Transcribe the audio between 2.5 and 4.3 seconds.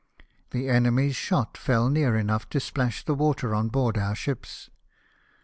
splash the water on board our